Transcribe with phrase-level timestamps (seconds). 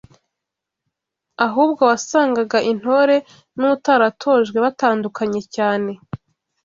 [1.45, 3.15] ahubwo wasangaga intore
[3.57, 5.91] n’utaratojwe batandukanye cyane